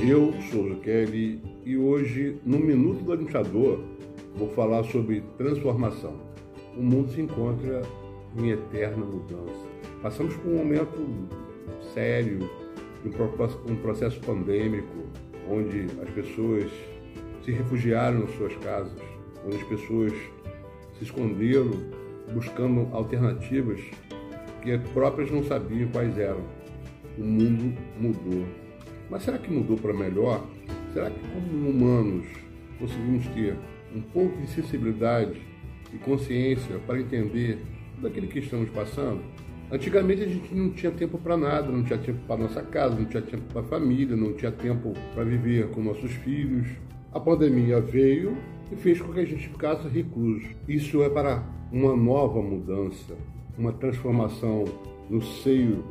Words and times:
Eu 0.00 0.32
sou 0.50 0.62
o 0.62 0.76
Kelly 0.76 1.42
e 1.64 1.76
hoje, 1.76 2.38
no 2.46 2.58
Minuto 2.58 3.02
do 3.02 3.12
Administrador, 3.12 3.80
vou 4.36 4.48
falar 4.50 4.84
sobre 4.84 5.22
transformação. 5.36 6.14
O 6.76 6.82
mundo 6.82 7.10
se 7.10 7.20
encontra 7.20 7.82
em 8.38 8.50
eterna 8.50 9.04
mudança. 9.04 9.66
Passamos 10.00 10.36
por 10.36 10.52
um 10.52 10.58
momento 10.58 11.28
sério, 11.92 12.48
um 13.68 13.76
processo 13.76 14.20
pandêmico, 14.20 14.94
onde 15.50 15.86
as 16.00 16.10
pessoas 16.10 16.70
se 17.44 17.50
refugiaram 17.50 18.20
nas 18.20 18.30
suas 18.36 18.54
casas, 18.58 19.02
onde 19.44 19.56
as 19.56 19.64
pessoas 19.64 20.12
se 20.96 21.04
esconderam 21.04 21.72
buscando 22.32 22.88
alternativas 22.92 23.80
que 24.62 24.78
próprias 24.94 25.28
não 25.30 25.42
sabiam 25.42 25.90
quais 25.90 26.16
eram. 26.16 26.44
O 27.18 27.24
mundo 27.24 27.76
mudou 27.98 28.67
mas 29.10 29.22
será 29.22 29.38
que 29.38 29.50
mudou 29.50 29.76
para 29.76 29.92
melhor? 29.92 30.44
Será 30.92 31.10
que, 31.10 31.20
como 31.28 31.70
humanos, 31.70 32.26
conseguimos 32.78 33.26
ter 33.28 33.56
um 33.94 34.00
pouco 34.00 34.36
de 34.40 34.48
sensibilidade 34.48 35.40
e 35.92 35.98
consciência 35.98 36.78
para 36.86 37.00
entender 37.00 37.58
tudo 37.94 38.06
aquilo 38.08 38.26
que 38.28 38.38
estamos 38.38 38.68
passando? 38.70 39.22
Antigamente 39.70 40.22
a 40.22 40.26
gente 40.26 40.54
não 40.54 40.70
tinha 40.70 40.90
tempo 40.90 41.18
para 41.18 41.36
nada, 41.36 41.70
não 41.70 41.82
tinha 41.82 41.98
tempo 41.98 42.18
para 42.26 42.42
nossa 42.42 42.62
casa, 42.62 42.94
não 42.94 43.04
tinha 43.04 43.22
tempo 43.22 43.44
para 43.52 43.60
a 43.60 43.64
família, 43.64 44.16
não 44.16 44.32
tinha 44.32 44.50
tempo 44.50 44.94
para 45.14 45.24
viver 45.24 45.68
com 45.70 45.82
nossos 45.82 46.10
filhos. 46.10 46.66
A 47.12 47.20
pandemia 47.20 47.80
veio 47.80 48.36
e 48.72 48.76
fez 48.76 49.00
com 49.00 49.12
que 49.12 49.20
a 49.20 49.24
gente 49.26 49.46
ficasse 49.48 49.86
recluso. 49.88 50.46
Isso 50.66 51.02
é 51.02 51.10
para 51.10 51.44
uma 51.70 51.94
nova 51.94 52.40
mudança, 52.40 53.14
uma 53.58 53.72
transformação 53.72 54.64
no 55.10 55.20
seio 55.20 55.84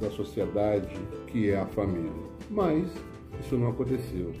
da 0.00 0.10
sociedade 0.10 0.94
que 1.26 1.50
é 1.50 1.58
a 1.58 1.66
família. 1.66 2.12
Mas 2.50 2.88
isso 3.40 3.56
não 3.56 3.68
aconteceu. 3.68 4.32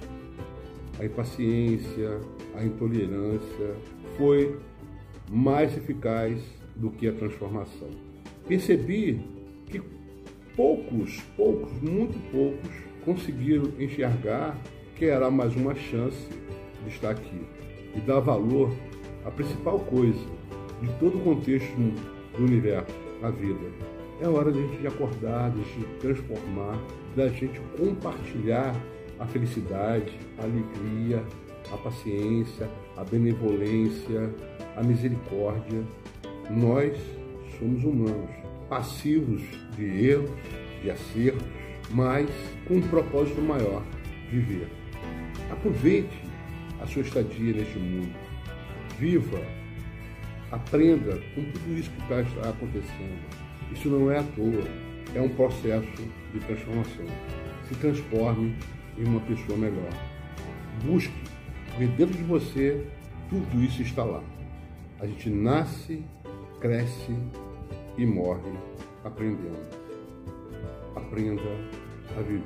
A 0.98 1.04
impaciência, 1.04 2.20
a 2.54 2.64
intolerância 2.64 3.74
foi 4.16 4.58
mais 5.30 5.76
eficaz 5.76 6.40
do 6.76 6.90
que 6.90 7.08
a 7.08 7.12
transformação. 7.12 7.88
Percebi 8.46 9.20
que 9.66 9.82
poucos, 10.54 11.20
poucos, 11.36 11.72
muito 11.82 12.18
poucos 12.30 12.70
conseguiram 13.04 13.70
enxergar 13.78 14.56
que 14.96 15.06
era 15.06 15.30
mais 15.30 15.54
uma 15.56 15.74
chance 15.74 16.28
de 16.84 16.90
estar 16.90 17.10
aqui 17.10 17.40
e 17.94 18.00
dar 18.00 18.20
valor 18.20 18.70
à 19.24 19.30
principal 19.30 19.80
coisa 19.80 20.26
de 20.80 20.88
todo 20.98 21.18
o 21.18 21.20
contexto 21.20 21.74
do 22.36 22.44
universo, 22.44 22.94
a 23.22 23.30
vida, 23.30 23.72
é 24.20 24.28
hora 24.28 24.52
de 24.52 24.58
a 24.58 24.66
gente 24.66 24.86
acordar, 24.86 25.50
de 25.50 25.60
a 25.60 25.64
gente 25.64 25.98
transformar, 26.00 26.78
da 27.16 27.28
gente 27.28 27.60
compartilhar 27.76 28.74
a 29.18 29.26
felicidade, 29.26 30.18
a 30.38 30.42
alegria, 30.42 31.24
a 31.72 31.76
paciência, 31.78 32.68
a 32.96 33.04
benevolência, 33.04 34.32
a 34.76 34.82
misericórdia. 34.82 35.82
Nós 36.50 36.96
somos 37.58 37.82
humanos, 37.84 38.30
passivos 38.68 39.42
de 39.76 40.08
erros, 40.08 40.30
de 40.82 40.90
acertos, 40.90 41.46
mas 41.90 42.28
com 42.66 42.74
um 42.74 42.82
propósito 42.82 43.40
maior, 43.40 43.82
viver. 44.30 44.68
Aproveite 45.50 46.22
a 46.80 46.86
sua 46.86 47.02
estadia 47.02 47.52
neste 47.52 47.78
mundo. 47.78 48.14
Viva, 48.98 49.40
aprenda 50.54 51.20
com 51.34 51.44
tudo 51.44 51.78
isso 51.78 51.90
que 51.90 52.00
está 52.02 52.48
acontecendo 52.48 53.44
isso 53.72 53.88
não 53.88 54.10
é 54.10 54.18
à 54.18 54.22
toa, 54.22 54.64
é 55.14 55.20
um 55.20 55.28
processo 55.30 55.90
de 56.32 56.40
transformação. 56.40 57.06
Se 57.68 57.74
transforme 57.76 58.54
em 58.96 59.04
uma 59.04 59.20
pessoa 59.20 59.58
melhor. 59.58 59.90
Busque, 60.84 61.12
porque 61.70 61.86
dentro 61.86 62.16
de 62.16 62.22
você 62.22 62.86
tudo 63.28 63.62
isso 63.62 63.82
está 63.82 64.04
lá. 64.04 64.22
A 65.00 65.06
gente 65.06 65.28
nasce, 65.28 66.04
cresce 66.60 67.16
e 67.96 68.06
morre 68.06 68.52
aprendendo. 69.04 69.84
Aprenda 70.94 71.42
a 72.16 72.22
viver. 72.22 72.42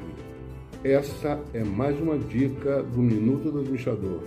Essa 0.82 1.42
é 1.52 1.62
mais 1.62 2.00
uma 2.00 2.16
dica 2.16 2.82
do 2.82 3.00
Minuto 3.00 3.50
do 3.50 3.60
Administrador. 3.60 4.22